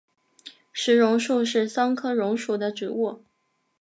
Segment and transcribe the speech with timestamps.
[0.71, 3.23] 石榕树是桑科榕属的植物。